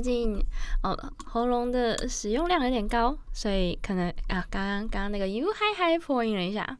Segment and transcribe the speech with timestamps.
[0.00, 0.42] 最近
[0.82, 0.96] 哦
[1.26, 6.78] 喉咙的使用量有点高，所以可能啊刚刚刚刚那个哟嗨嗨破音了一下。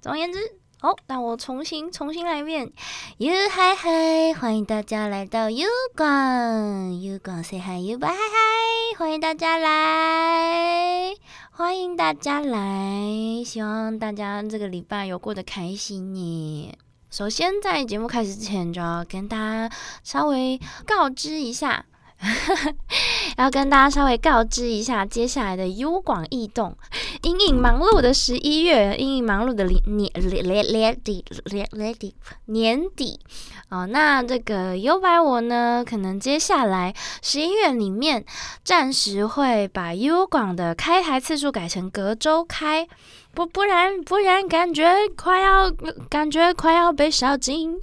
[0.00, 0.38] 总而言之，
[0.82, 2.70] 哦，那我重新重新来一遍。
[3.18, 11.16] 哟嗨嗨，欢迎大家来到 u 广 u 广 say hi 哟拜嗨嗨，欢迎大家来。
[11.50, 16.72] 欢迎大家来，希望大家这个礼拜有过得开心呢。
[17.10, 21.84] 首先，在节目开始之前，就要跟大家稍微告知一下，
[23.36, 26.76] 要跟大家稍微告知一下接下来的优广异动。
[27.22, 30.10] 隐隐忙碌的十一月，隐隐忙碌的年年
[30.44, 32.14] 年年底年年底
[32.46, 33.20] 年底
[33.70, 38.24] 哦，那这个优白我呢，可能接下来十一月里面，
[38.64, 42.86] 暂时会把优广的开台次数改成隔周开，
[43.34, 45.70] 不不然不然感觉快要
[46.08, 47.78] 感觉快要被烧尽。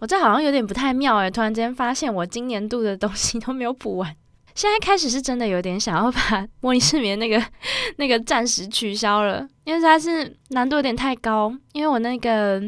[0.00, 4.16] 我这好像有点不太妙诶，突然间发现我今年度的东西都没有补完。
[4.54, 7.40] 现在开始是真的有点想要把模拟市民那个
[7.96, 11.54] 那个暂时取消了，因为它是难度有点太高。
[11.72, 12.60] 因为我那个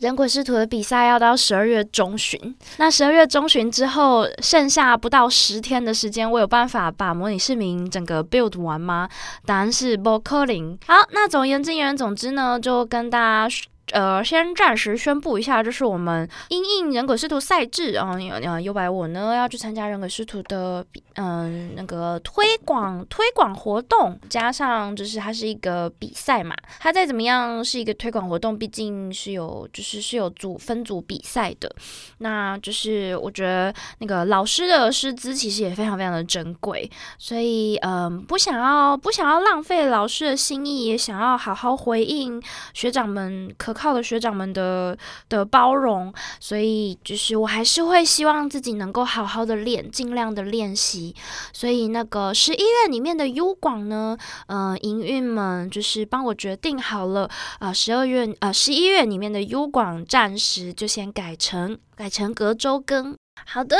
[0.00, 9.08] 人鬼师徒的比赛要到十二月中旬，那十二月中旬之后剩下不到十天的时间，我有办法把模拟市民整个 build 完吗？
[9.44, 10.78] 答案是不可能。
[10.86, 13.56] 好，那总而言之言总之呢，就跟大家。
[13.92, 20.84] 呃，先暂时宣布一下，就是我们因应人鬼师徒赛制啊，呃，优白我呢要去参加人鬼师徒的
[21.14, 31.72] 嗯那个推广推广活动，加上就是它是一个比赛嘛，它再怎么样是一个推广活动，毕竟是有就是是有组分组比赛的，
[32.18, 42.42] 那就是我觉得那个老师的师资其实也非常非常的珍贵，所以嗯不想要不想要浪费老师的心意，也想要好好回应
[42.74, 43.75] 学长们可。
[43.76, 44.96] 靠了学长们的
[45.28, 51.14] 的包容，所以就是我还是会希望自己能够好好的练，尽量的练习。
[51.52, 54.16] 所以那个十一月里面的优广呢，
[54.46, 57.28] 呃，营运们就是帮我决定好了，
[57.58, 63.14] 啊，十二月呃十一月里面的优广暂时就先改成改成隔周更。
[63.44, 63.76] 好的。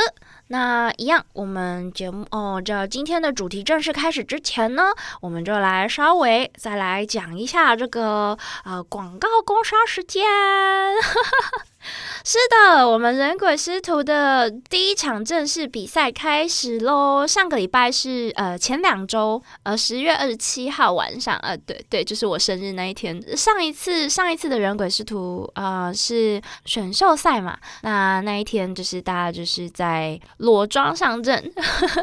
[0.49, 4.83] 那一样，我们节目哦，这今天的主题正式开始之前呢，
[5.19, 10.23] 我们就来稍微再来讲一下这个呃广告工商时间。
[10.23, 11.65] 哈哈哈
[12.23, 17.25] 是的，我们人鬼师徒的第一场正式比赛开始喽！
[17.25, 23.21] 上个礼拜是呃前两周，呃十月二十七号晚上，呃对对，就是我生日那一天。
[23.37, 31.51] 上一次上一次的人鬼师徒呃是选秀赛嘛，那那一天就是大家就是在裸装上阵，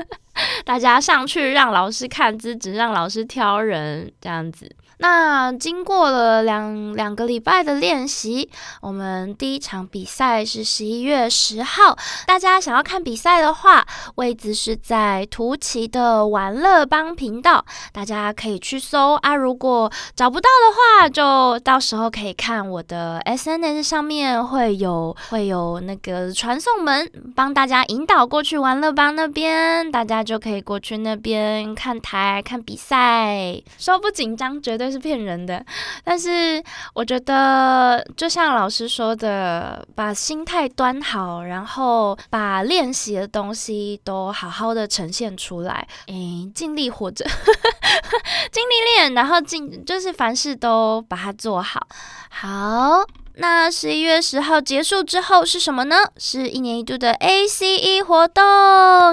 [0.65, 4.75] 大家上去让老师看资质，让老师挑人这样子。
[4.99, 8.49] 那经过了两两个礼拜的练习，
[8.81, 11.99] 我们第一场比赛是十一月十号。
[12.27, 13.85] 大家想要看比赛的话，
[14.15, 19.35] 位置是在图奇的玩乐帮频道，大家可以去搜啊。
[19.35, 34.84] 如果找不到的话，就到时候可以看我的 SNS 上面会有会有那个传送门，帮大家引导过去玩乐帮那边，大家就可以过去那边看台看比赛，说不紧张绝对。
[34.91, 35.65] 是骗人的，
[36.03, 36.63] 但是
[36.95, 47.25] 我觉得，就像老师说的，把心态端好，然后把练习的东西都好好的呈现出来，诶，尽力活着，
[48.53, 51.87] 尽力练，然后尽就是凡事都把它做好，
[52.31, 53.24] 好。
[53.37, 55.97] 那十一月十号结束之后是什么呢？
[56.17, 58.43] 是一年一度的 ACE 活动，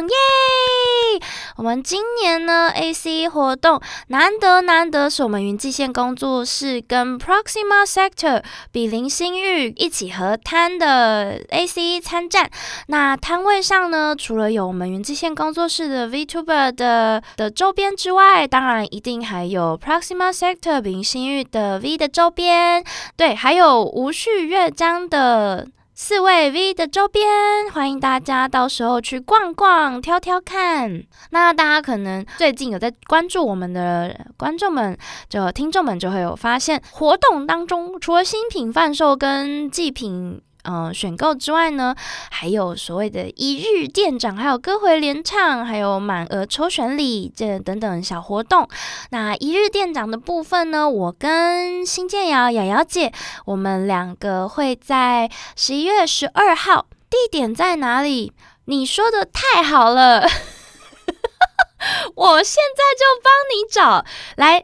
[0.03, 0.15] 耶！
[1.57, 12.47] 我们今年呢 ACE 活动难得难得，是我们云际线工作室跟 Proxima Sector 比邻新域一起合摊的 ACE 参战。
[12.87, 22.83] 那摊位上呢，除了有我们云际线工作室的 VTuber 的的周边之外，当然一定还有 Proxima Sector 比邻新域的 V 的周边，
[23.17, 24.10] 对，还有无。
[24.11, 27.25] 序乐章的四位 V 的周边，
[27.71, 31.03] 欢迎大家到时候去逛逛、挑挑看。
[31.29, 34.97] 那大家可能最近有在关注我们的观众们，
[35.29, 40.41] 就听众们就会有发现，活动当中除了新品贩售跟祭品。
[40.63, 41.95] 嗯，选购之外呢，
[42.29, 48.67] 还有所谓的一日店长，还有歌回联唱，还有满额抽选礼这等等小活动。
[49.09, 53.11] 那一日店长的部分呢，我跟新建瑶瑶瑶姐，
[53.45, 58.33] 我们两个会在十一月十二号，地点在哪里？
[58.65, 60.21] 你说的太好了，
[62.15, 64.05] 我现在就帮你找
[64.35, 64.63] 来。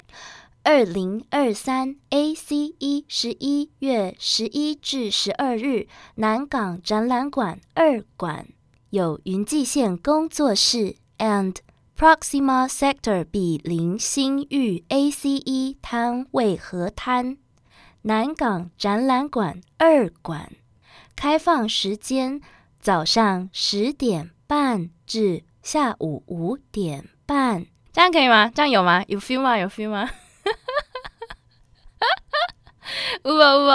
[0.69, 8.45] 二零二三 ACE 十一月十一至十二日南港展览馆二馆
[8.89, 11.55] 有云际线工作室 and
[11.97, 17.37] Proxima Sector B 零星域 ACE 摊位合摊，
[18.01, 20.51] 南港展览馆二馆
[21.15, 22.41] 开放时间
[22.81, 28.51] 早上十点半至下午五点半，这样可以吗？
[28.53, 29.05] 这样有吗？
[29.07, 29.57] 有 feel 吗？
[29.57, 30.09] 有 feel 吗？
[33.23, 33.69] 呜呜呜！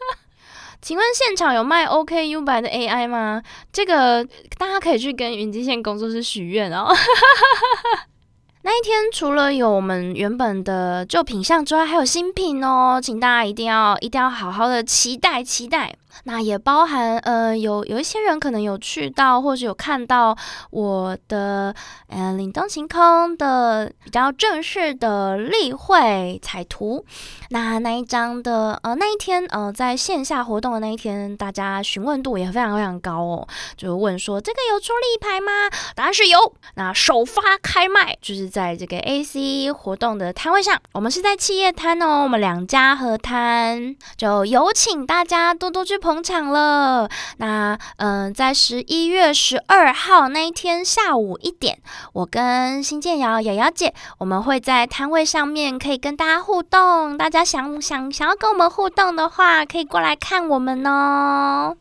[0.80, 3.42] 请问现场有卖 OKU 版的 AI 吗？
[3.72, 4.24] 这个
[4.56, 6.88] 大家可以去跟云机线工作室许愿哦。
[8.62, 15.94] 那一天除了有我们原本的旧品相之外，还有新品哦，请大家一定要一定要好好的期待期待。
[16.24, 20.36] 那也包含呃，有有一些人可能有去到，或者有看到
[20.70, 21.74] 我的
[22.08, 27.04] 呃领灯晴空的比较正式的例会彩图。
[27.50, 35.70] 那那一张的呃那一天呃在线下活动的那一天，大家询问度也非常非常高哦，就问说这个有出立牌吗？
[35.94, 36.38] 答案是有。
[36.74, 45.98] 那首发开卖就是在这个 A C 活动的摊位上，我们是在企业摊哦，我们两家合摊，就有请大家多多去。
[46.08, 47.06] 捧场了，
[47.36, 51.80] 那嗯，在十一月十二号那一天下午一点，
[52.14, 57.18] 我跟新建瑶瑶瑶姐，我们会在摊位上面可以跟大家互动。
[57.18, 61.76] 大家想想想要跟我们互动的话，可以过来看我们哦。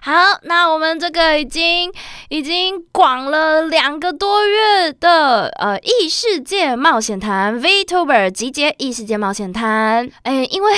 [0.00, 1.92] 好，那我们这个已经
[2.28, 10.72] 已经广了两个多月的呃异世界冒险谈 Vtuber 集结异世界冒险谈，哎，因为。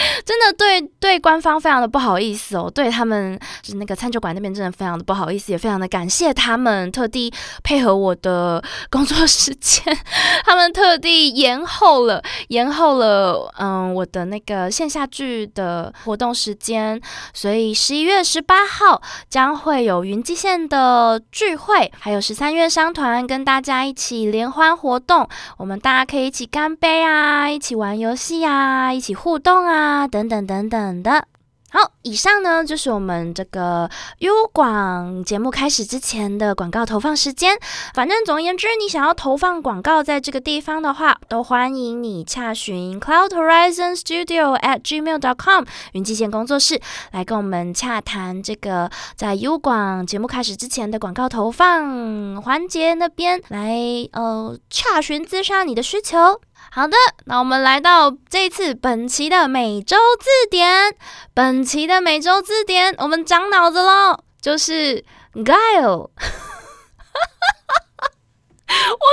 [0.24, 7.32] 真的对对官方非常的不好意思哦，对他们就是那个餐酒馆那边真的非常的不好意思，也非常的感谢他们特地
[7.62, 9.96] 配合我的工作时间，
[10.44, 17.00] 他们特地延后了延后了嗯我的那个线下剧的活动时间，
[17.32, 29.89] 所以十一月十八号将会有云际线的聚会，还有十三月商团跟大家一起联欢活动，我们大家可以一起干杯啊，一起玩游戏啊，一起互动啊。
[29.90, 31.26] 啊，等等等等的，
[31.72, 37.58] 好，以上呢就是我们这个优广节目开始之前的广告投放时间。
[37.92, 53.76] 反正总而言之，你想要投放广告在这个地方的话，都欢迎你洽询 Cloud Horizon studio at gmail dot com 云际线工作室来跟我们洽谈这个在优广节目开始之前的广告投放环节那边来
[54.12, 56.40] 呃洽询自杀你的需求。
[56.72, 60.94] 好的，那我们来到这次本期的每周字典。
[61.34, 66.10] 本期的每周字典，我们长脑子喽，就是 guile。
[66.10, 66.10] 我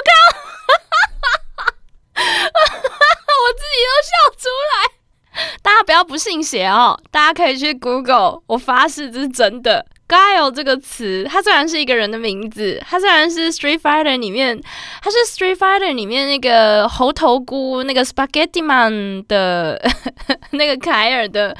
[0.05, 0.13] 刚，
[2.15, 4.75] 我自己都笑出来。
[5.63, 9.83] 大家不要不信邪哦，大家可以去 Google，我发誓这是真的。
[10.07, 14.57] Guile 这个词，它虽然是一个人的名字，它虽然是 Street Fighter 里面，
[15.01, 19.81] 它是 Street Fighter 里面那个猴头菇那个 Spaghetti Man 的
[20.51, 21.55] 那个凯尔的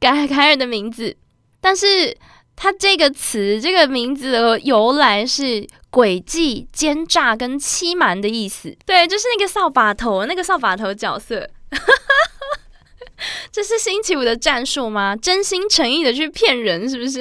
[0.00, 1.14] 凯凯尔的名字，
[1.60, 2.16] 但是
[2.56, 8.74] 它这个词这个名字的由来是诡计、奸诈跟欺瞒的意思。
[8.86, 11.46] 对，就是那个扫把头，那个扫把头角色。
[13.52, 15.14] 这是星期五的战术吗？
[15.14, 17.20] 真心诚意的去骗人，是不是？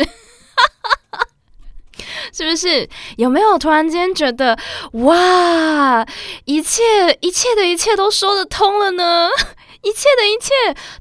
[0.59, 1.27] 哈哈哈
[2.31, 2.87] 是不是
[3.17, 4.57] 有没有突然间觉得
[4.93, 6.05] 哇，
[6.45, 6.83] 一切
[7.21, 9.29] 一切的一切都说得通了呢？
[9.81, 10.53] 一切的一切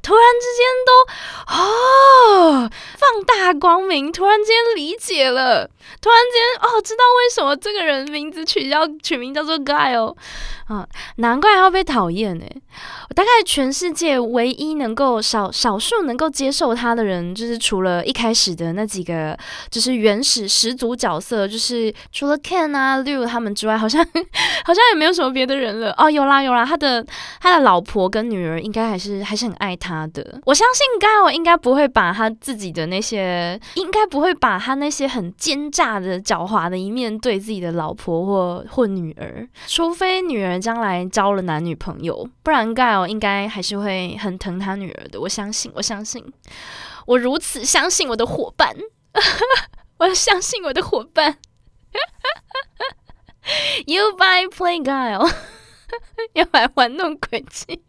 [0.03, 5.69] 突然之间都哦，放大光明，突然间理解了，
[6.01, 10.17] 突然间哦，知道为什么这个人名字取叫取名叫做 Guy 哦。
[10.69, 10.87] 啊，
[11.17, 12.45] 难怪要被讨厌呢。
[13.19, 19.37] 大概全世界唯一能够少少数能够接受他的人，就是除了一开始的那几个，
[19.69, 24.07] 就是原始十足角色，就是除了 Ken 啊、Liu 他们之外，好像
[24.65, 25.93] 好像也没有什么别的人了。
[25.99, 27.05] 哦，有啦有啦，他的
[27.41, 30.41] 他的老婆跟女儿应该还是还是很爱他的。
[30.47, 40.57] 我相信 g a o 应该不会把他自己的那些，应该不会把他那些很奸诈的、狡猾的一面对自己的老婆或或女儿，除非女儿。
[40.59, 45.19] 将来交了男女朋友，不然盖哦应该还是会很疼他女儿的。
[45.21, 46.25] 我相信，我相信，
[47.07, 48.77] 我如此相信我的伙伴，
[49.99, 51.39] 我相信我的伙伴。
[53.87, 55.33] You by play guile，
[56.35, 57.83] 要来玩弄诡计。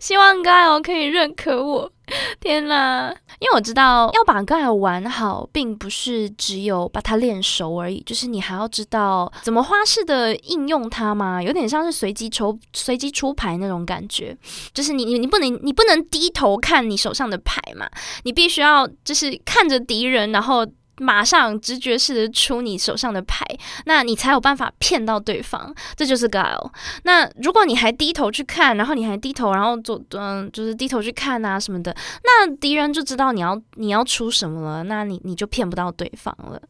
[0.00, 1.92] 希望 guile 可以认可我。
[2.40, 3.14] 天哪！
[3.40, 14.36] 因为我知道要把盖玩好，并不是只有把它练熟而已，就是你还要知道怎么花式的应用它嘛，有点像是随机抽、随机出牌那种感觉。
[14.72, 17.88] 就是你你你不能你不能低头看你手上的牌嘛，
[18.22, 20.66] 你必须要就是看着敌人，然后。
[20.98, 23.44] 马上直觉式的出你手上的牌，
[23.84, 26.70] 那你才有办法骗到对方，这就是 guile。
[27.04, 36.60] 那如果你还低头去看，然后你还低头，然后做嗯，就是低头去看啊什么的，那敌人就知道你要你要出什么了，那你你就骗不到对方了。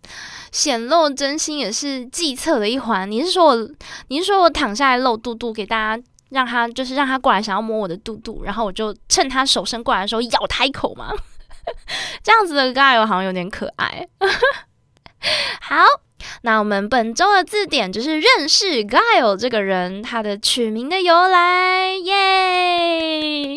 [0.51, 3.11] 显露真心也是计策的一环。
[3.11, 3.71] 你是说我
[4.09, 11.13] 你是说我躺下来露肚肚给大家，让他就是让他过来想要摸我的肚肚，然后我就趁他手伸过来的时候咬他一口吗？
[12.23, 14.07] 这样子的 guy 好像有点可爱。
[15.61, 15.77] 好，
[16.43, 21.95] 那我们本周的字典就是认识 guy 这个人，他的取名的由来。
[21.97, 23.57] 耶，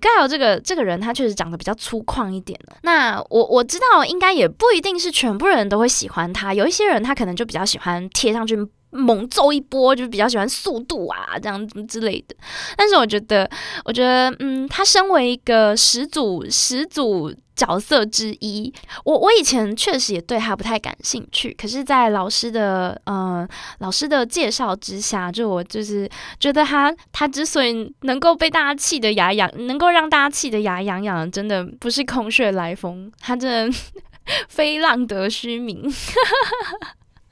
[0.00, 8.56] guy 这个这个人他确实长得比较粗犷一点那我我知道应该也不一定是全部人都会喜欢他，有一些人他可能就比较喜欢贴上去。
[8.92, 12.36] 猛揍一波，就比较喜欢速度啊，这样子之类的。
[12.76, 13.50] 但是我觉得，
[13.84, 18.72] 我觉得，嗯，他身为一个始祖始祖角色之一，
[19.04, 21.54] 我我以前确实也对他不太感兴趣。
[21.60, 23.46] 可是，在老师的呃
[23.78, 26.08] 老师的介绍之下，就我就是
[26.38, 33.78] 觉得他他之所以能够被大家气得牙痒，能够让大家气得牙痒痒，真的不是空穴来风，他真的
[34.48, 35.92] 非浪得虚名。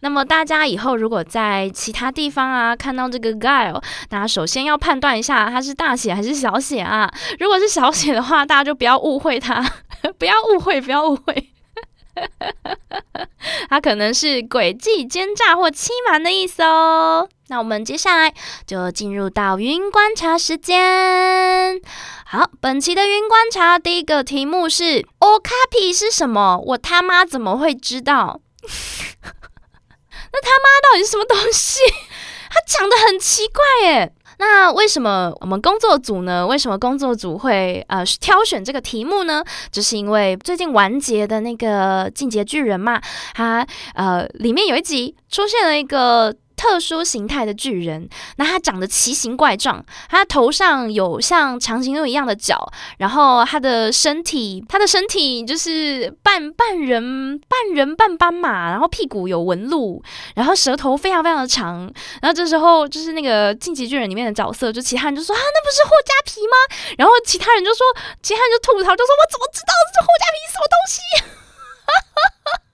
[0.02, 7.10] 那么大家以后如果在其他地方啊看到这个 guile，大家首先要判断一下它是大写还是小写啊。
[7.38, 9.62] 如果是小写的话，大家就不要误会它，
[10.18, 11.50] 不要误会，不要误会，
[13.68, 17.28] 它可能是诡计、奸诈或欺瞒的意思哦。
[17.48, 18.32] 那我们接下来
[18.66, 21.80] 就进入到云观察时间。
[22.24, 26.56] 好，本期的云观察第一个题目是 “okapi” 是什么？
[26.64, 28.40] 我他妈怎么会知道？
[30.32, 31.80] 那他妈到底是什么东西？
[32.50, 34.12] 他讲的很奇怪耶。
[34.38, 36.46] 那为什么我们工作组呢？
[36.46, 39.44] 为什么工作组会呃挑选这个题目呢？
[39.70, 43.00] 就是因为最近完结的那个进阶巨人嘛，
[43.34, 46.34] 它呃里面有一集出现了一个。
[46.60, 61.90] 特殊形态的巨人，那他长得奇形怪状，他头上有像长颈鹿一样的角，然后他的身体，他的身体就是半半人半人半斑马，然后屁股有纹路，然后舌头非常非常的长，
[62.20, 66.56] 然后这时候就是那个晋级巨人里面的角色，就其他人就说啊，那不是霍加皮吗？
[66.98, 67.86] 然后其他人就说，
[68.22, 71.00] 其他人就吐槽，就说我怎么知道这霍加皮是什么东西？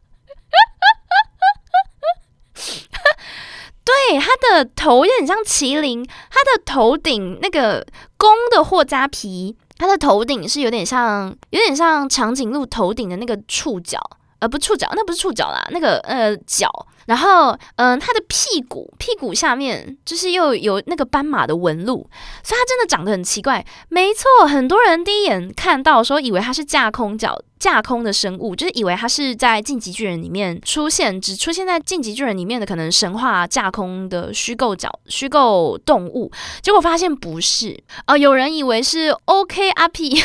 [3.86, 14.00] 对，它的头有点像麒麟，它的头顶那个公的霍加皮，它的头顶是有点像，有点像长颈鹿头顶的那个触角，
[14.48, 16.70] 不触角，那不是触角啦，那个呃角。
[17.06, 21.98] 然后，嗯，它的屁股屁股下面就是又有那个斑马的纹路，
[22.42, 23.64] 所以它真的长得很奇怪。
[23.88, 36.32] 没错，很多人第一眼看到时候以为它是架空脚架空的生物，就是以为它是在晋级巨人里面出现，只出现在晋级巨人里面的可能神话架空的虚构角虚构动物。
[36.60, 40.20] 结果发现不是啊，有人以为是 OK 阿 P。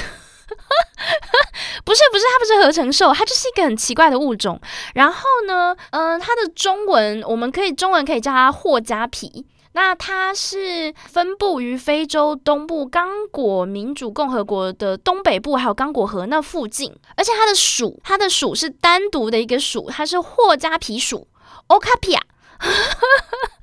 [1.84, 4.60] 不是不是，它不是合成兽，它就是一个很奇怪的物种。
[4.94, 9.46] 然后呢，嗯，它的中文我们可以中文可以叫它霍加皮。
[9.74, 16.94] 那它是分布于非洲东部刚果民主共和国的东北部，还有刚果河那附近。
[17.16, 21.26] 而且它的属，它的属是单独的一个属，它是霍加皮属
[21.70, 22.20] （Okapia）。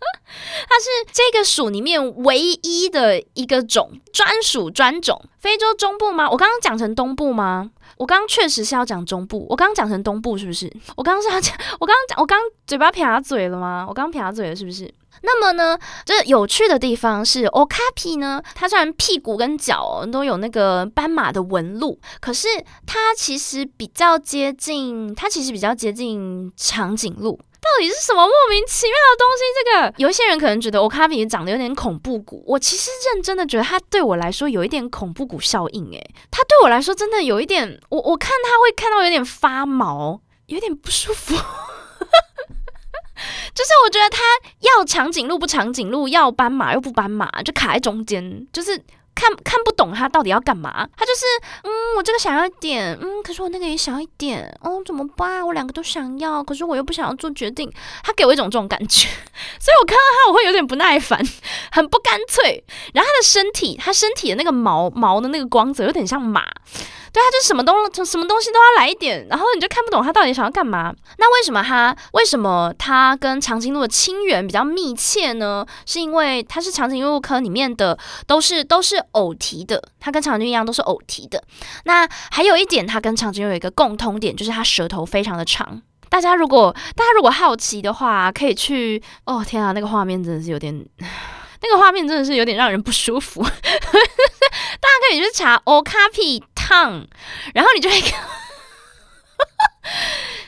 [0.68, 5.20] 它是这个属里面唯一的一个种，专属专种。
[5.38, 6.28] 非洲中部吗？
[6.30, 7.70] 我刚刚讲成东部吗？
[7.96, 9.46] 我刚刚确实是要讲中部。
[9.48, 10.70] 我刚刚讲成东部是不是？
[10.96, 13.84] 我刚刚是要讲， 我刚刚讲，我刚嘴巴撇嘴了吗？
[13.88, 14.92] 我刚刚撇嘴了是不是？
[15.22, 22.48] 那么呢，这有趣的地方是，Okapi 呢，它虽然屁股跟脚都有那个斑马的纹路，可是
[22.86, 27.38] 它其实比较接近，它其实比较接近长颈鹿。
[27.60, 29.42] 到底是什么莫名其妙的东西？
[29.58, 35.90] 这个有一些人可能觉得我咖啡长得有点恐怖谷，我其实认真的觉得它对我来说有一点恐怖谷效应。
[35.92, 41.36] 诶，它对我来说真的有一点，我我看它会看到有点发毛，有点不舒服。
[43.54, 44.22] 就是我觉得它
[44.60, 48.82] 要长颈鹿不长颈鹿，要斑马又不斑马，就卡在中间，就是
[49.20, 50.88] 看看不懂他到底要干嘛。
[50.96, 51.24] 他就是，
[51.64, 55.46] 嗯，我这个想要一点，嗯，可是我那个也想要一点，哦，怎么办？
[55.46, 57.70] 我两个都想要，可是我又不想要做决定。
[58.02, 59.08] 他给我一种这种感觉，
[59.60, 61.20] 所以我看到他我会有点不耐烦。
[61.70, 62.64] 很不干脆。
[62.94, 66.44] 然后他的身体，他身体的那个毛毛的那个光泽有点像马。
[67.12, 67.74] 对，他就什么东
[68.04, 70.94] 什么东西都要来一点，然后你就看不懂他到底想要干嘛。
[71.18, 75.66] 那为什么他为什么他跟长颈鹿的亲缘比较密切呢？
[75.86, 81.42] 是因为它是长颈鹿科里面的，都是都是偶蹄的，它跟长颈鹿一样都是偶蹄的。
[81.84, 85.82] 那还有一点，它跟长颈鹿有一个共通点，就是它舌头非常的长。
[86.08, 90.72] 大家如果大家如果好奇的话，可以去哦天啊，那个画面真的是有点，
[91.62, 93.42] 那个画面真的是有点让人不舒服。
[93.44, 96.42] 大家可以去查 okapi。
[96.70, 97.04] 烫，
[97.52, 98.12] 然后你就会看，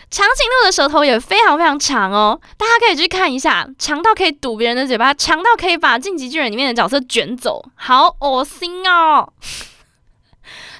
[0.08, 9.32] 长颈鹿的舌头也非常非常长哦，大家可以去看一下，长到可以堵别人的嘴巴，长到可以把进击巨人里面的角色卷走，好恶心哦，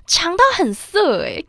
[0.07, 1.45] 长到很色诶。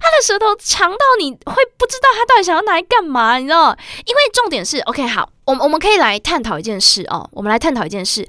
[0.00, 3.76] 他的舌头长到你会不知道他到底想要拿来干嘛，你知道
[4.06, 8.26] 因为重点是，OK，好，我们我们可以来探讨一件事哦，我们来探讨一件事，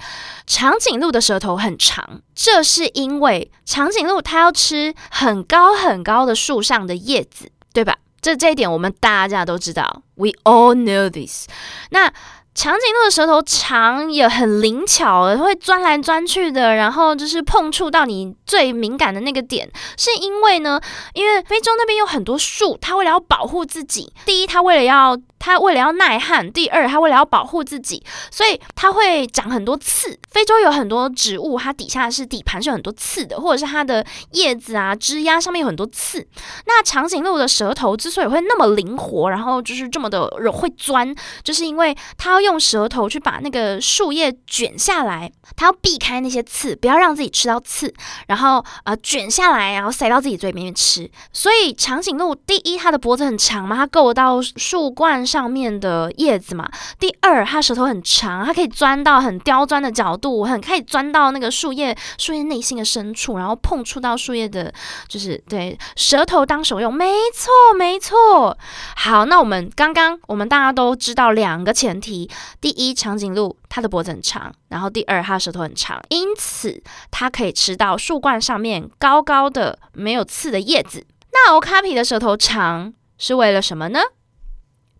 [0.47, 7.97] 长颈鹿的舌头很长，这是因为长颈鹿它要吃很高很高的树上的叶子，对吧？
[8.21, 11.47] 这这一点我们大家都知道，We all know this。
[11.91, 12.11] 那
[12.59, 20.77] 长颈鹿的舌头长也很灵巧，会钻来钻去的，然后就是碰触到你最敏感的那个点，是因为呢，
[21.13, 25.17] 因为非洲那边有很多树，它为了要保护自己，第一，它为了要。
[25.41, 30.19] 它为了要耐旱，第二，它为了要保护自己，所以它会长很多刺。
[30.29, 36.27] 非洲有很多植物，它底下是底盘是有很多刺的，或者是它的叶子啊、枝丫上面有很多刺。
[36.65, 47.93] 那长颈鹿的舌头之所以会那么灵活，然后就是这么的会钻，就是因为它要用舌头去把那个树叶卷下来，它要避开那些刺，不要让自己吃到刺，
[48.27, 51.09] 然后呃卷下来，然后塞到自己嘴里面吃。
[51.31, 55.19] 所以长颈鹿第一，它的脖子很长嘛，它够到树冠。
[55.29, 56.67] 上面的叶子嘛。
[56.97, 64.73] 第二，它舌头很长，它可以钻到很刁钻的角度，很可以钻到那个树叶树叶内心的深处，然后碰触到树叶的，
[65.07, 68.57] 就是对舌头当手用，没错没错。
[68.95, 72.27] 好，那我们刚刚我们大家都知道两个前提：
[72.61, 81.05] 第一，长颈鹿它的脖子很长；然后第二，它的舌头很长，因此它可以吃到树冠上面高高的没有刺的叶子。
[81.31, 83.99] 那欧卡皮的舌头长是为了什么呢？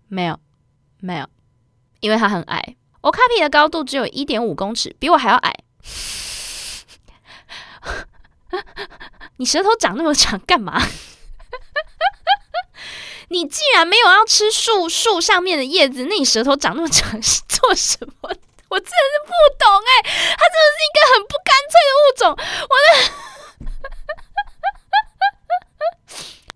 [0.08, 0.40] 没有，
[1.00, 1.28] 没有，
[2.00, 2.76] 因为它很矮。
[3.02, 5.56] 欧卡皮的高度只有一点五公尺，比我还要矮。
[9.38, 10.82] 你舌头长那么长干嘛？
[13.30, 18.30] 你既然没有要吃树树上面的叶子，那你舌头长那么长是做什么？
[18.70, 22.24] 我真的是不懂哎，它真的是一个很不干脆的物种。
[22.70, 22.90] 我的。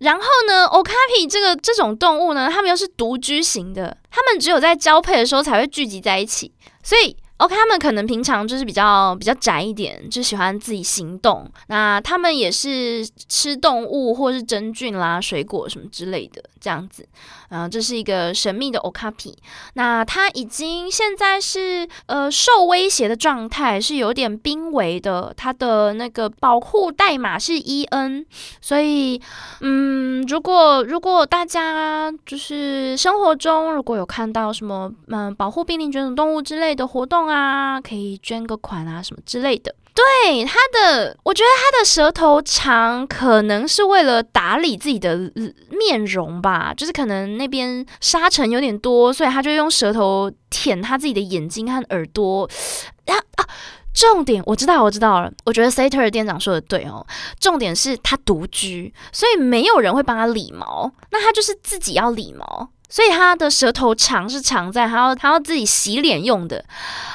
[0.00, 7.16] 然后呢，okapi 这个这种动物呢，它们又是独居型的，它们只有在交配的时候才会聚集在一起，所以。
[7.38, 11.50] OK，他们可能平常就是比较比较宅一点，就喜欢自己行动。
[11.66, 17.06] 那他们也是吃动物或是真菌啦、水果什么之类的这样子。
[17.54, 19.32] 嗯，这是一个神秘的 Okapi。
[19.74, 25.32] 那它已经现在是呃受威胁的状态，是有点濒危的。
[25.36, 28.26] 它的那个保护代码是 EN，
[28.60, 29.20] 所以
[29.60, 37.14] 嗯，如果如果大家就是生活中如果有看到什么嗯保护濒临绝种动物之类的活动。
[37.24, 39.74] 啊，可以捐个款啊，什么之类的。
[39.94, 45.16] 对他的，我觉得他的舌头长，可能是为了打理自己的
[45.70, 46.74] 面容吧。
[46.76, 52.48] 就是可能那边沙尘有点多，所以他就用舌头舔他自己的眼睛和耳朵。
[53.06, 53.46] 啊啊！
[53.94, 55.30] 重点我知道，我知道了。
[55.44, 57.06] 我觉得 Sater 店长说的对哦。
[57.38, 62.68] 重点是他独居，所以没有人会帮他理毛，那他就是自己要理毛。
[62.94, 66.64] 所以它的舌头长是长在它要它要自己洗脸用的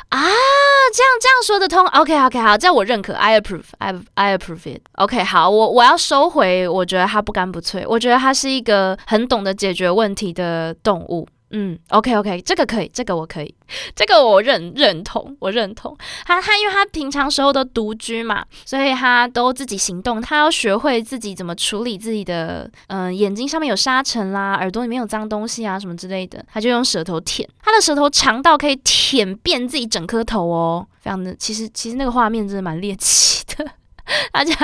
[0.09, 1.87] 啊，这样这样说得通。
[1.87, 4.81] OK OK 好，这样我认可，I approve I I approve it。
[4.95, 11.25] OK 好，我我要收回，我觉得它不干不脆，我觉得它是一个很懂得解决问题的动物。
[11.51, 13.55] 嗯，OK OK，这个可以，这个我可以，
[13.95, 33.65] 这个我认认同，我认同他他，因为他平常时候都独居嘛，所以他都自己行动，他要学会自己怎么处理自己的，嗯，眼睛上面有沙尘啦，耳朵里面有脏东西啊什么之类的，他就用舌头舔，他的舌头长到可以舔遍自己整颗头哦，非常的，其实其实那个画面真的蛮猎奇的。
[34.33, 34.55] 大家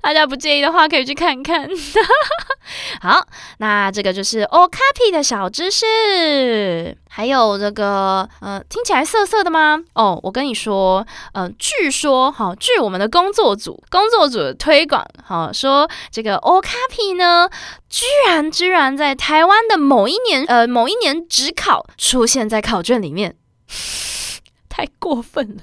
[0.00, 1.68] 大家不介意的话，可以去看看。
[3.00, 3.26] 好，
[3.58, 6.96] 那这个就是 Okapi 的小知识。
[7.08, 9.78] 还有这个，呃，听起来涩涩的吗？
[9.94, 17.50] 哦，我跟你说，呃，据说，好，据我们的工作组工作组的推广，好说这个 Okapi 呢，
[17.90, 23.36] 居然居然在台湾的某一年，呃，某一年只考出现在考卷里面。
[24.70, 25.62] 太过分了，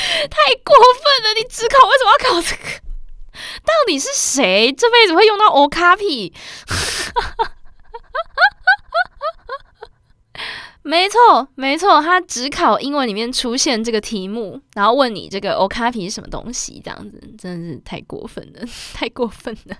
[0.30, 1.34] 太过分了！
[1.36, 2.80] 你只考为什么要考这个？
[3.64, 6.32] 到底是谁这辈子会用到 o 卡 p
[10.82, 18.60] 没错，没错，他只考英文里面出现这个题目，然后问你这个 o k a p i 是什么东西，这样子真的是太过分了，
[18.94, 19.76] 太过分了。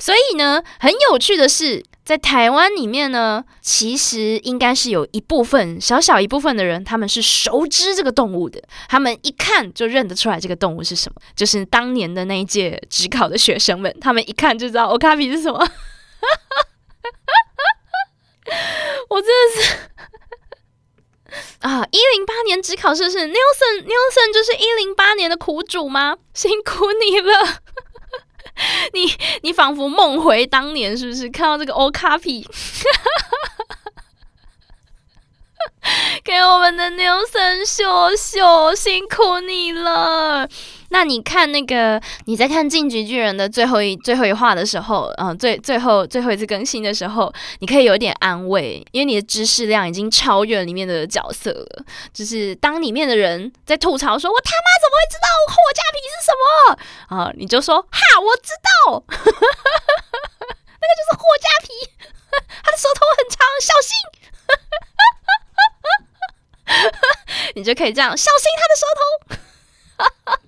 [0.00, 15.58] 所以呢，很有趣的是，在台湾里面呢，其实应该是有一部分小小一部分的人，他们是熟知这个动物的，他们一看就认得出来这个动物是什么，就是当年的那一届职考的学生们，他们一看就知道 o k a p i 是什么。
[19.10, 19.76] 我真的是。
[21.60, 21.84] 啊！
[21.90, 26.16] 一零八年只考试是 Nelson，Nelson 就是一零八年的苦主吗？
[26.32, 27.32] 辛苦你了，
[28.92, 29.00] 你
[29.42, 31.28] 你仿佛梦回当年，是不是？
[31.28, 32.44] 看到这个 O copy，
[36.24, 40.48] 给我们的 Nelson 秀秀，辛苦你了。
[40.90, 51.84] 那你看那个你在看《进击巨人》的最后一最后一话的时候，嗯，最最后最后一次更新的时候，你可以有点安慰，因为你的知识量已经超越里面的角色了。
[52.12, 56.46] 就是当里面的人在吐槽说“我他妈怎么会知道货架皮是什么”，
[57.26, 58.52] 啊，你就说“哈，我知
[58.86, 61.68] 道， 那个就是货架皮，
[62.62, 63.90] 他的舌头很长，小心”，
[67.56, 69.00] 你就可以这样小心他的舌头。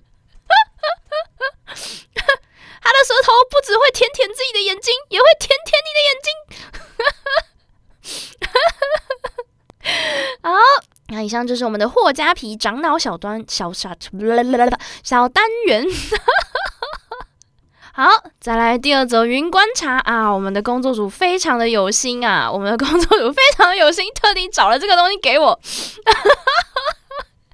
[2.81, 6.31] 他的舌头不只会舔舔自己的眼睛，也会舔舔你的眼睛。
[10.43, 10.49] 好，
[11.07, 13.91] 那以上就是我们的霍家皮长脑小端小小
[15.03, 15.83] 小单元。
[17.93, 20.31] 好，再来第二则云观察啊！
[20.31, 25.59] 我们的工作组非常的有心啊，我们的工作组非常的有心，特地找了这个东西给我。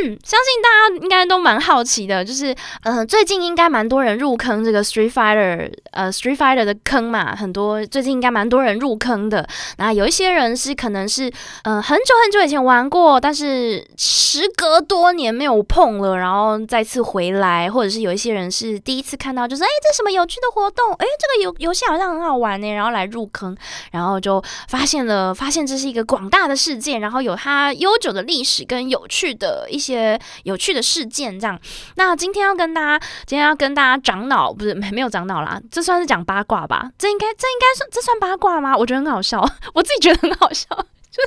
[0.00, 9.46] 相信大家应该都蛮好奇的，就是，呃，最近应该蛮多人入坑这个 Street Fighter，呃，Street Fighter 的坑嘛，很多最近应该蛮多人入坑的。
[9.78, 11.30] 那有一些人是可能是，
[11.64, 20.92] 呃，很久很久以前玩过，但是时隔多年没有碰了，然后再次回来，或者是有一些人是第一次看到，就是哎，这什么有趣的活动？
[20.94, 23.56] 哎，这个游游戏好像很好玩呢，然后来入坑，
[23.90, 29.92] 然后就发现了，发现这是一个广大的世界，然后有它悠久的历史跟有趣的一些。
[29.92, 31.60] 些有趣的事件，这样。
[31.96, 36.88] 那今天要跟大家，今天要跟大家长脑，不是没没有长脑啦，这算是讲八卦吧？
[36.96, 38.76] 这应该，这应该算，这算八卦吗？
[38.76, 40.66] 我觉得很好笑，我自己觉得很好笑。
[40.70, 41.20] 就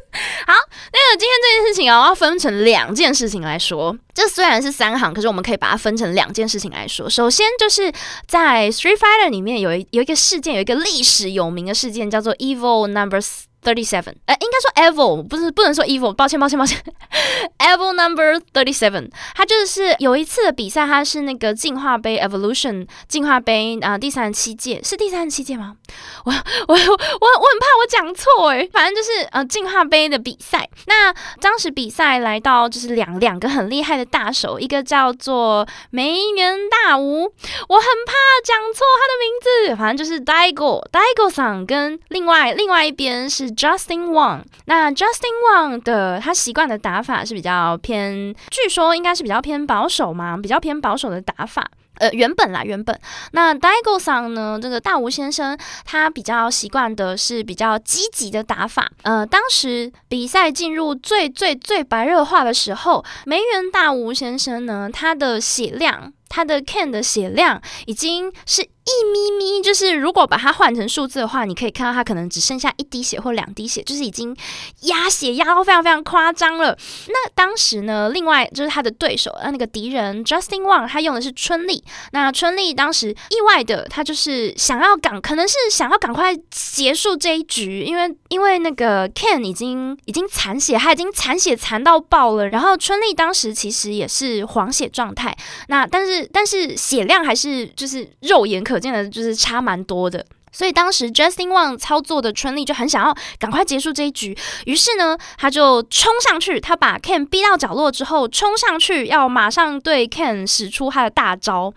[0.48, 0.54] 好，
[0.94, 3.96] 那个今天这件事情啊，要分成两件事情来说。
[4.14, 7.08] 这虽然是三行，可是我们可以把它分成两件事情来说。
[7.08, 7.92] 首先就是
[8.26, 13.44] 在 Street Fighter 里面有一有一个事件，有一个历史有名的事件，叫做 Evil Numbers。
[13.66, 16.80] Thirty seven，哎，应该说 evil，不是不能说 evil，抱歉抱歉抱歉，
[17.58, 25.78] evil number thirty seven，它就是有一次的比赛，它是那个进化杯 evolution 进化杯啊，第三十七届是第三十七届吗？
[26.26, 26.36] 我我
[26.68, 30.70] 我我很怕我讲错哎，反正就是呃进化杯的比赛。
[30.86, 43.55] 那当时比赛来到就是两两个很厉害的大手，一个叫做梅园大吴，我很怕讲错他的名字，反正就是 Daigo Daigo 桑跟另外另外一边是。
[43.56, 51.70] Justin Wang，那 Justin Wang 的他习惯的打法是比较偏，据说应该是比较偏保守嘛，比较偏保守的打法。
[51.98, 53.00] 呃，原本啦，原本
[53.32, 58.92] 那 Daigo 桑呢，这个大吴先生他比较习惯的是比较积极的打法。
[59.04, 68.68] 呃，当时比赛进入最最最白热化的时候，梅园大吴先生呢，他的血量，他的 Ken 的血量已经是。
[68.86, 74.36] 一咪咪，就是如果把它换成数字的话，你可以看到它可能只剩下一滴血或两滴血，就是已经
[74.82, 76.78] 压血压到非常非常夸张了。
[77.08, 81.84] 那当时呢，另外就是他的对手，呃，那个敌人 Justin Wang，他用的是春丽。
[82.12, 92.50] 那春丽当时意外的，他就是想要赶，可能是想要赶快结束这一局，因为因为那个 Ken 已经已经残血，他已经残血残到爆了。
[92.50, 95.36] 然后春丽当时其实也是黄血状态，
[95.70, 98.75] 那但是但是血量还是就是肉眼可。
[98.76, 111.74] 可见的就是差蛮多的，所以当时 Justin Wang 操作的春丽就很想要赶快结束这一局，于是呢，他就冲上去，他把 Ken 逼到角落之后，冲上去要马上对 Ken 使出他的大招，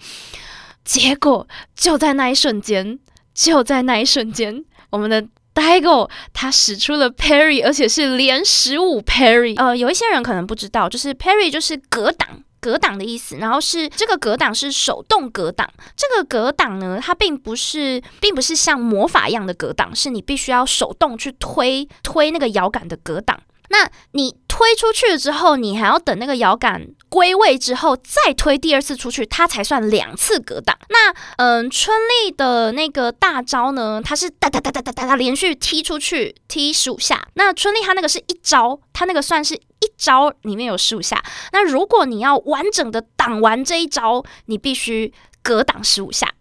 [0.85, 2.99] 结果就在那一瞬间，
[3.33, 9.57] 就在那一瞬间，我们的 Daigo 他使出了 Perry，而且是连十五 Perry。
[9.57, 12.43] 呃，有一些人可能不知道，就是 Perry 就是格挡。
[12.61, 15.69] 格挡的意思，然后是这个格挡是手动格挡。
[15.97, 23.41] 这个格挡呢，它并不是，并不是像魔法一样的格挡，是你必须要手动去推推那个摇杆的格挡。
[23.71, 30.77] 那你推出去了之后，你还要等那个摇杆归位之后再推第二次出去，它才算两次格挡。
[30.89, 37.29] 那嗯，春丽的那个大招呢，它是哒哒哒哒哒哒哒连续踢出去踢十五下。
[37.35, 41.23] 那春丽它那个是一招，它那个算是一招里面有十五下。
[41.53, 46.33] 那如果你要完整的挡完这一招，你必须格挡十五下。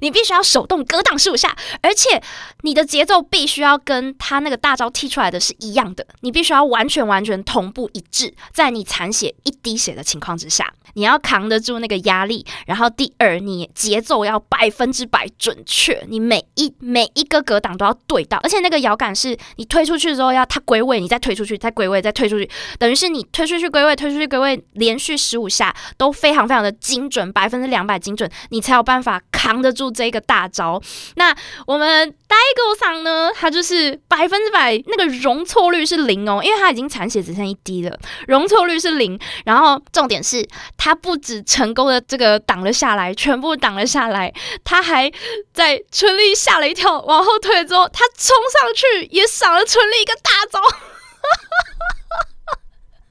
[0.00, 2.22] 你必须要手动格挡十五下，而且
[2.62, 12.44] 你的节奏必须要跟他那个大招踢出来的是一样的，你必须要完全完全同步一致，在你残血一滴血的情况之下，你要扛得住那个压力。
[12.66, 29.70] 然后第二，你节奏要百分之百准确，你每一每一个格挡都要对到，而且那个摇杆是你推出去之后要它归位，你再推出去，再归位，再推出去，等于是你推出去归位，推出去归位，连续十五下都非常非常的精准，百分之两百精准，你才有办法扛得。
[29.80, 30.82] 住这个大招，
[31.14, 31.34] 那
[31.66, 33.30] 我们呆狗桑呢？
[33.34, 39.18] 他就是百分之百那个容错率是零哦，因为他已经残血只剩一滴了，容错率是零。
[39.46, 40.46] 然后重点是
[40.76, 44.30] 他不止成功的这个挡了下来，全部挡了下来，
[44.64, 45.10] 他还
[45.54, 50.60] 在春丽吓了一跳，往后退之后，他冲上去也赏了春丽一个大招，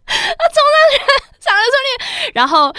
[0.05, 0.99] 他冲上去
[1.41, 1.73] 赏了春
[2.27, 2.71] 丽，然后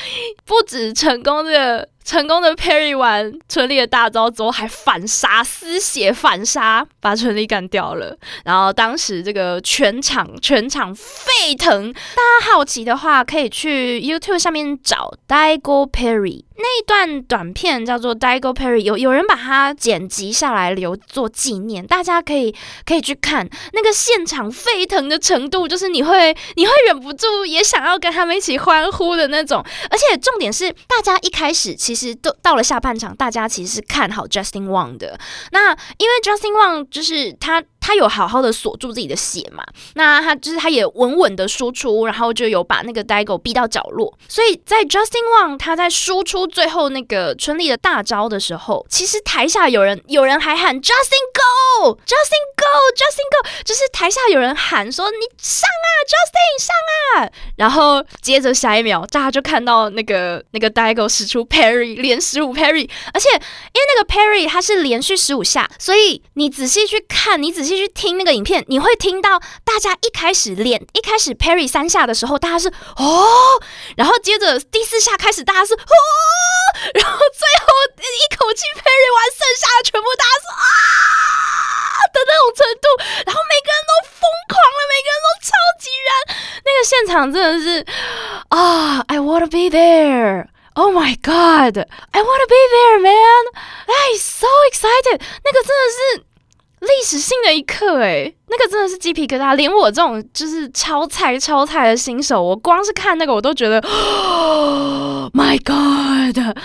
[0.44, 1.88] 不止成功的。
[2.04, 8.16] 成功的 parry 完春丽的大招之后，还反杀丝血反杀，把春丽干掉了。
[8.44, 11.98] 然后当时这个全场全场沸腾，大
[12.40, 29.64] 家好奇的话，可以去 YouTube 上面找 Daigo Perry 那一段短片，叫做 Daigo Perry，有有人把它剪辑下来留作纪念，大家可以可以去看那个现场沸腾的程度，就是你会你会忍不住也想要跟他们一起欢呼的那种。
[29.90, 31.99] 而且重点是，大家一开始其实。
[32.00, 35.18] 其实都到了下半场，大家其实是看好 Justin Wang 的。
[35.52, 37.62] 那因为 Justin Wang 就是他。
[37.90, 39.64] 他有好好的锁住自己的血嘛？
[39.94, 44.16] 那他就是他也稳稳的输出，然后就有把那个 Daigo 逼到角落。
[44.28, 51.26] 所以在 Justin Wang 他在输出最后那个春丽的大招的时候，其实台下有人有人还喊 Justin
[51.82, 56.76] Go，Justin Go，Justin Go，就是台下有人喊说你上啊，Justin 上
[57.24, 57.30] 啊。
[57.56, 67.79] 然后接着下一秒，大家就看到那个那个 Daigo 使出 Perry 连十五 Perry，而且因为那个 Perry 它是连续十五下，所以你仔细去看，你仔细。
[67.80, 73.60] 去听那个影片，你会听到大家一开始练，一开始 parry 三下的时候，大家是哦，
[73.96, 75.78] 然后接着第四下开始，大家是哦，
[76.94, 77.66] 然后最后
[77.98, 80.62] 一口气 parry 完，剩下的全部大家是啊
[82.12, 82.86] 的那种程度，
[83.26, 86.10] 然后每个人都疯狂了，每个人都超级燃，
[86.64, 87.86] 那个现场真的是
[88.48, 96.29] 啊，I wanna be there，Oh my God，I wanna be there，man，I so excited，那个真的是。
[96.80, 106.36] 历史性的一刻，哎，那个真的是鸡皮疙瘩，连我这种就是超菜超菜的新手，我光是看那个我都觉得， Oh，My God，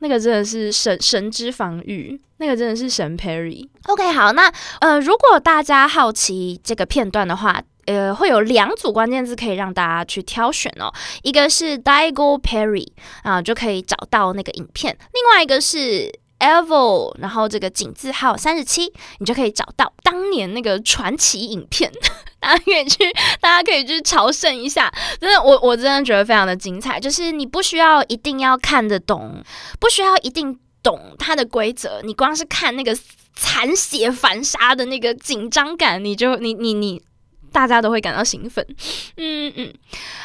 [0.00, 3.68] 那个真的是神神之防御，那个真的是神 Perry。
[3.86, 7.62] OK，好，那呃，如果大家好奇这个片段的话。
[7.86, 10.92] 呃，会有两组关键字可以让大家去挑选哦，
[11.22, 12.86] 一个是 Daigo Perry
[13.22, 21.90] 啊，就可以找到那个影片；另外一个是 Evo，然后这个井字号三十七，你就可以找到当年那个传奇影片，
[22.38, 22.98] 大家可以去，
[23.40, 24.92] 大家可以去朝圣一下。
[25.20, 29.42] 真的，我我真的觉得非常的精彩，就是你不需要一定要看得懂，
[29.80, 32.96] 不需要一定懂它的规则，你光是看那个
[33.34, 37.02] 残血反杀的那个紧张感，你就你你你。
[37.52, 38.66] 大家都会感到兴奋，
[39.16, 39.72] 嗯嗯，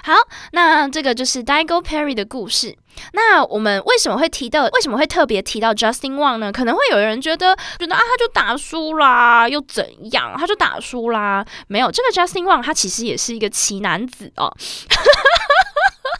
[0.03, 0.13] 好，
[0.53, 2.75] 那这个就是 Daigo Perry 的故事。
[3.13, 6.51] 那我们为什么会提到，为什么会特别提到 Justin Wang 呢？
[6.51, 10.33] 可能会有人觉得，觉得啊，他就打输啦，又怎样？
[10.35, 14.51] 他就打输啦，没有，这个 Justin Wang 他其实也是一个奇男子哦。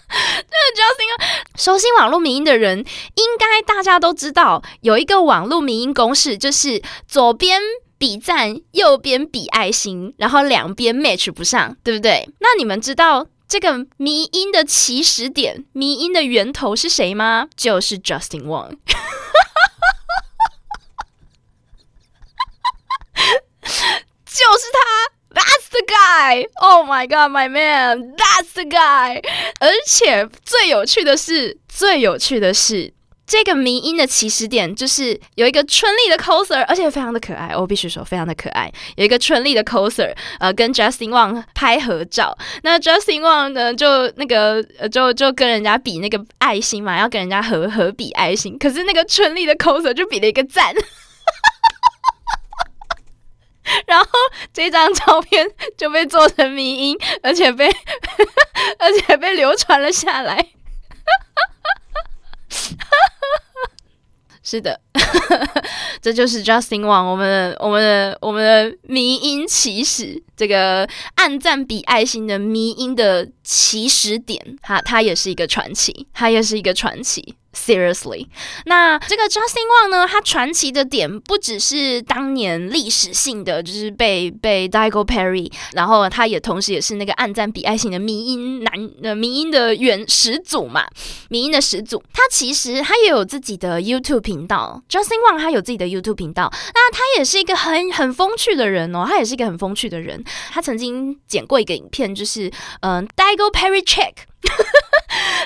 [0.09, 1.09] 这个 Justin
[1.55, 7.59] 熟悉网络民音的人，应该大家都知道，有一个网络民音公式，就是左边。
[7.97, 12.29] 比赞，右边比爱心，然后两边 match 不上，对不对？
[12.39, 17.47] 那你们知道这个迷音的起始点、迷音的源头是谁吗？
[17.55, 18.77] 就是 Justin Wang，
[24.25, 24.79] 就是他
[25.33, 26.47] ，That's the guy.
[26.62, 29.23] Oh my god, my man, That's the guy.
[29.60, 32.93] 而且最有趣的是，最有趣的是。
[33.27, 38.71] 这个迷音的起始点就是有一个春丽的 coser，而且非常的可爱，我必须说非常的可爱。
[38.95, 42.35] 有一个春丽的 coser，呃，跟 Justin Wang 拍合照。
[42.63, 48.57] 那 Justin Wang 呢，就那个，就就跟人家比那个爱心嘛，要跟人家合合比爱心。
[48.57, 50.73] 可是那个春丽的 coser 就比了一个赞。
[53.85, 54.07] 然后
[54.53, 55.45] 这张照片
[55.77, 57.67] 就被做成迷音，而且被
[58.79, 60.47] 而且被流传了下来。
[64.49, 64.79] 是的，
[66.01, 77.36] 这就是 Justin Wang 我们的我们的我们的迷音起始，这个暗赞比爱心的迷音的起始点，哈它也是一个传奇，它也是一个传奇。
[77.53, 78.27] Seriously，
[78.65, 80.07] 那这个 Justin Wang 呢？
[80.07, 90.86] 他传奇的点不只是当年历史性的，就是被被 d i g o Perry，然后他也同时也是那个暗赞比爱心的迷音男呃迷音的原始祖嘛，
[91.29, 92.03] 迷音的始祖。
[92.13, 96.53] 他其实他也有自己的 YouTube 频道，Justin Wang 他有自己的 YouTube 频道。
[96.75, 100.23] 那他也是一个很很风趣的人哦，他也是一个很风趣的人。
[100.51, 104.13] 他曾经剪过一个影片，就是嗯 Diego Perry Check。
[104.43, 104.63] 哈 哈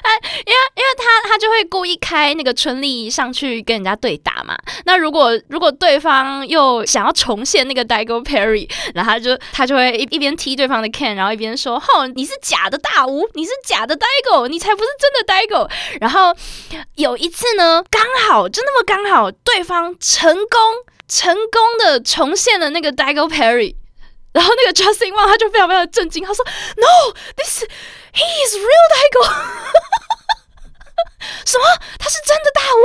[0.03, 4.57] 哎，因为因为他他就会故意开那个春丽上去跟人家对打嘛。
[4.85, 15.69] 那如果如果对方又想要重现那个 Diego Perry，然后他就他就会一一边踢对方的 Can，然后一边说：“吼，你是假的大吴，你是假的 Diego，你才不是真的 Diego。”
[16.01, 16.35] 然后
[16.95, 20.59] 有一次呢，刚好就那么刚好，对方成功
[21.07, 23.75] 成功的重现了那个 Diego Perry。
[24.33, 26.45] 然后那个 Justin Wang 他就非常非常震惊，他说
[26.77, 27.65] ：“No，this
[28.13, 29.23] he is real Daigo，
[31.45, 31.65] 什么？
[31.99, 32.83] 他是真的大吴？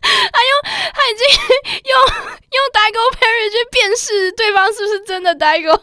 [0.00, 0.62] 他用
[0.94, 1.20] 他已经
[1.84, 1.92] 用
[2.50, 5.82] 用 Daigo Perry 去辨识对方是不是真的 Daigo。”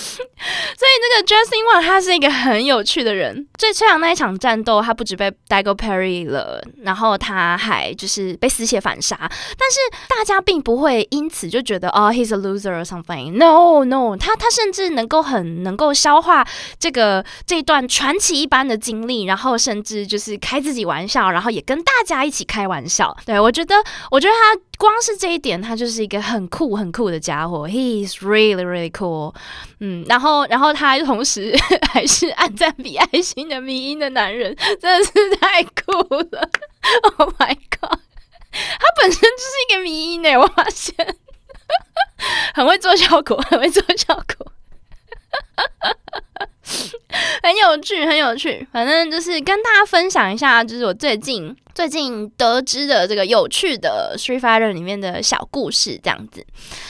[0.00, 3.46] 所以那个 Justin Wang 他是一个很有趣的人。
[3.58, 9.16] 最최阳那一场战斗，他不止被 Diego Perry 了，然后他还就是被丝血反杀。
[9.18, 13.32] 但是大家并不会因此就觉得哦，he's a loser or something。
[13.36, 16.46] No no，他他甚至能够很能够消化
[16.78, 23.14] 这个这一段传奇一般的经历，然后甚至就是开自己玩笑，然后也跟大家一起开玩笑。
[23.26, 23.76] 对我觉得，
[24.10, 27.68] 我觉得他光是这一点，他就是一个很酷很酷的家伙。
[27.68, 29.34] He's really really cool。
[29.78, 31.54] 嗯，然后然后他同时
[31.92, 33.46] 还是按赞比爱心。
[33.46, 35.92] 的迷音的男人真的是太酷
[36.32, 36.48] 了！
[37.18, 37.98] Oh my god，
[38.50, 40.94] 他本身就是一个迷音呢，我发现
[42.54, 44.52] 很会做效果，很会做效果，
[47.42, 48.66] 很有趣，很有趣。
[48.72, 56.44] 反正就是跟大家分享一下，就是我最近最近得知的这个有趣的《Street Fighter》里面的小故事，这样子。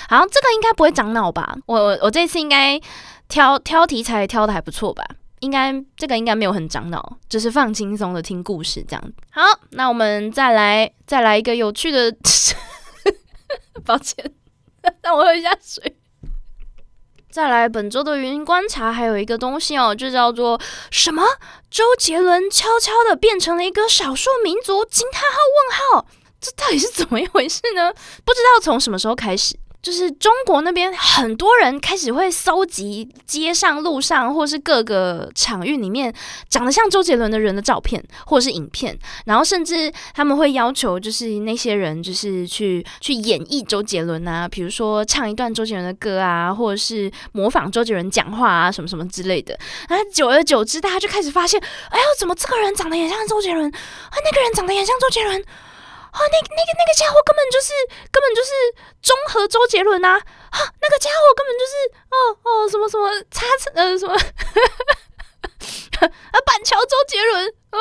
[0.08, 1.56] 好这个应该不会长脑吧？
[1.66, 2.80] 我我我这次应该
[3.28, 5.04] 挑挑题材挑的还不错吧？
[5.40, 9.12] 应该这个应该没有很长脑，就是放轻松的听故事这样。
[9.30, 12.14] 好，那我们再来再来一个有趣的，
[13.86, 14.30] 抱歉，
[15.02, 15.96] 让我喝一下水。
[17.30, 21.22] 再来本周的云观察，还有一个东西哦，就叫做什么？
[21.70, 24.84] 周杰伦悄悄的变成了一个少数民族？
[24.84, 25.36] 惊叹号
[25.92, 26.06] 问号，
[26.40, 27.92] 这到底是怎么一回事呢？
[28.24, 29.56] 不知道从什么时候开始。
[29.82, 36.12] 就是中国那边很多人开始会搜集街上、路上或是各个场域里面
[36.48, 49.58] 长得像周杰伦的人的照片或者是影片，然后甚至他们会要求就是那些人就是去去演绎周杰伦啊，比如说唱一段周杰伦的歌啊，或者是模仿周杰伦讲话啊，什么什么之类的。
[49.88, 54.16] 然后久而久之，大家就开始发现，哎呦，怎么这个人长得也像周杰伦啊？
[54.24, 55.42] 那个人长得也像周杰伦。
[56.12, 57.73] 哦，那那个那个家伙根本就是
[58.11, 58.51] 根本就是
[59.01, 60.18] 综合周杰伦啊！
[60.18, 61.73] 啊，那个家伙根本就是
[62.11, 64.20] 哦哦什么什么叉呃什么啊
[66.44, 67.79] 板桥周杰伦哦，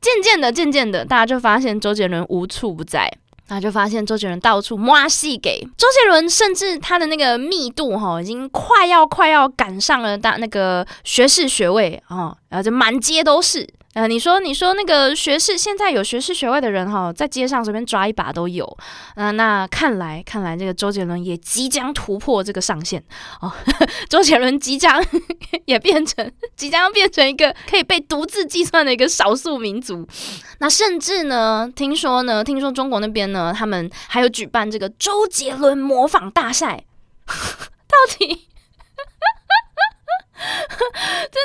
[0.00, 3.12] 渐渐的渐渐的，大家就发现周杰伦无处不在，
[3.48, 13.68] 然后就发现周杰伦到处挖戏给周杰伦，甚至他的那个密度哈，已经快要快要赶上了大那个学士学位啊，然后就满街都是。
[13.94, 18.78] 呃，你说，你说那个学士，现在有学士学位的人哈，在街上随便抓一把都有。
[19.16, 23.04] 嗯，那看来，看来这个周杰伦也即将突破这个上限
[23.42, 23.52] 哦。
[24.08, 25.04] 周杰伦即将
[25.66, 30.08] 也变成，即将变成一个可以被独自计算的一个少数民族。
[30.58, 36.82] 那甚至呢，听说呢，听说中国那边呢，他们还有举办这个周杰伦模仿大赛。
[37.26, 37.34] 到
[38.16, 38.38] 底，真
[41.30, 41.36] 的，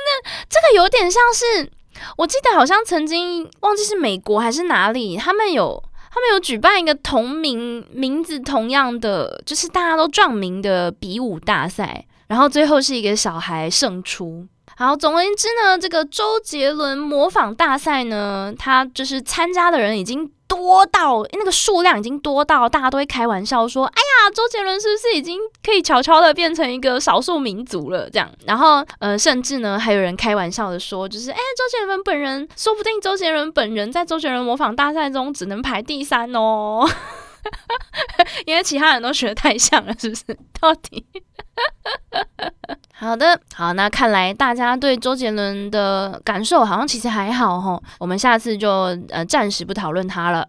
[0.47, 1.73] 这个有点像是。
[2.15, 14.47] 我记得好像曾经忘记是美国还是哪里，他们有他们有举办一个同名名字同样的，就是大家都撞名的比武大赛，然后最后是一个小孩胜出。
[14.79, 36.87] 好，总而言之呢，这个周杰伦模仿大赛呢，他就是参加的人已经多到那个数量已经多到大家都会开玩笑说：“哎呀，周杰伦是不是已经可以悄悄的变成一个少数民族了？”这样，然后呃，甚至呢，还有人开玩笑的说：“就是哎，周杰伦本人，说不定周杰伦本人在周杰伦模仿大赛中只能排第三哦，
[38.45, 40.23] 因为其他人都学的太像了，是不是？
[40.59, 41.05] 到底？”
[42.93, 50.47] 好的，好，那看来大家对周杰伦的感受好像其实还好哈，我们下次就呃暂时不讨论他了。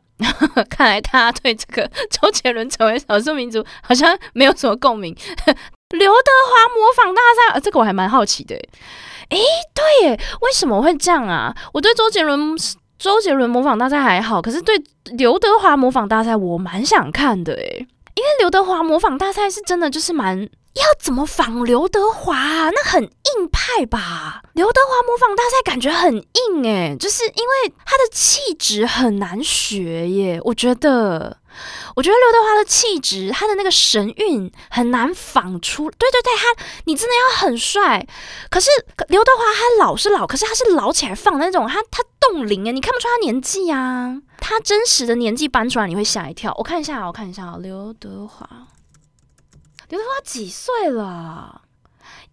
[0.68, 5.14] 看来大家对这个周杰伦成为少数民族好像没有什么共鸣。
[5.90, 8.54] 刘德华模仿大赛，呃，这个我还蛮好奇的。
[8.56, 9.38] 诶，
[9.74, 11.54] 对耶，为什么会这样啊？
[11.72, 12.56] 我对周杰伦
[12.98, 14.82] 周杰伦模仿大赛还好，可是对
[15.16, 20.48] 刘德华模仿大赛我蛮想看的诶，因为刘德华模仿大赛是真的就是蛮。
[20.74, 22.70] 要怎么仿刘德华？
[22.70, 24.42] 那很硬派吧？
[24.52, 30.40] 刘德华模仿大赛感觉很硬诶，就是因为他的气质很难学耶。
[30.44, 31.38] 我觉得，
[31.96, 35.90] 我觉得刘德华的气质，他的那个神韵很难仿出。
[35.90, 38.06] 对对对，他你真的要很帅。
[38.50, 38.70] 可是
[39.08, 44.22] 刘德华他老是老，可是他是老起来放那种，他他冻龄诶，你看不出他年纪啊。
[44.40, 46.54] 他真实的年纪搬出来，你会吓一跳。
[46.58, 48.48] 我看一下，我看一下刘德华。
[49.88, 51.62] 刘德华几岁了？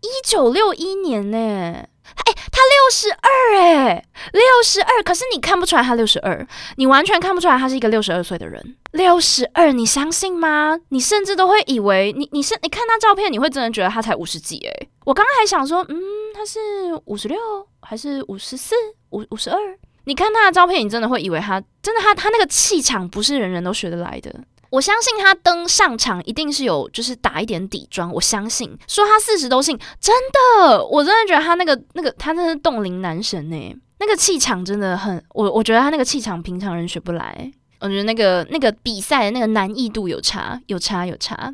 [0.01, 1.87] 一九六一年呢？
[2.15, 5.03] 哎，他六十二哎，六十二。
[5.03, 6.47] 可是你看不出来他六十二，
[6.77, 8.77] 你完全看不出来他是一个六十二岁的人。
[8.91, 10.79] 六十二，你相信吗？
[10.89, 14.87] 你甚至都会以为你你是你看他照片，你会真的觉得他才五十几哎。
[15.03, 15.97] 我刚刚还想说，嗯，
[16.33, 16.59] 他是
[17.05, 17.37] 五十六
[17.81, 18.75] 还是五十四？
[19.11, 19.57] 五五十二？
[20.05, 24.33] 你看他的照片，你真的会以为他真的他他那个气场不是人人都学得来的。
[24.69, 28.11] 我相信他登上场一定是有，就是打一点底妆。
[28.11, 30.13] 我相信说他四十都信，真
[30.59, 37.51] 的，我真的觉得他那个那个他真是冻龄男神呢，那个气场真的很，我我觉得他那个气场平常人学不来。
[37.81, 41.35] 我觉得那个那个比赛的那个难易度有差，有差，有差。
[41.35, 41.53] 阿汤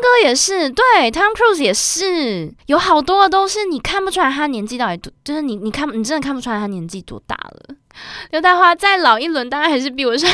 [0.00, 7.74] 哥也是，对，Tom Cruise 也是，有好多都是你看不出来他年纪到底多，就是你你看你真的看不出来他年纪多大了。
[8.30, 10.30] 刘大华再老一轮，当然还是比我帅。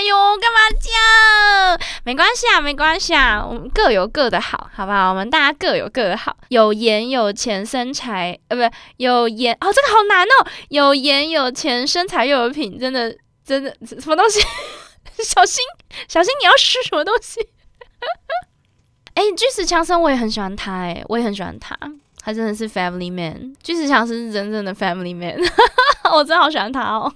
[0.00, 1.78] 哎呦，干嘛这样？
[2.04, 5.10] 没关系啊，没关系啊，我们各有各的好，好不好？
[5.10, 14.40] 我们大家各有各的好，有颜有钱身材，呃，不，有颜哦，这个好难哦，有颜有钱身材又有品，真的真的什么东西？
[15.22, 15.62] 小心
[16.08, 17.38] 小心，你要吃什么东西？
[19.12, 21.76] 哎，巨石强森我也很喜欢他，哎，我也很喜欢他，
[22.22, 25.36] 他真的是 family man，巨石强森是真正的 family man，
[26.10, 27.12] 我真的好喜欢他哦。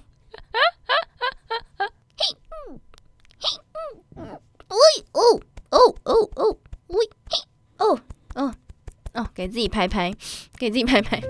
[4.69, 5.21] 喂哦
[5.69, 6.57] 哦哦哦
[6.87, 7.09] 喂
[7.77, 7.99] 哦
[8.35, 8.53] 哦
[9.13, 10.13] 哦，给自己拍拍，
[10.57, 11.21] 给自己拍拍。